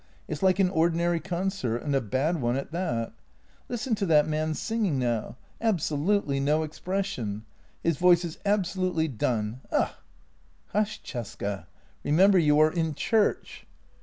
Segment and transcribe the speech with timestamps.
[0.27, 3.13] It's like an ordinary con cert, and a bad one at that.
[3.69, 7.45] Listen to that man singing now— absolutely no expression.
[7.83, 9.61] His voice is absolutely done.
[9.71, 9.93] Ugh!
[10.73, 11.67] ""Hush, Cesca!
[12.03, 13.67] Remember you are in church."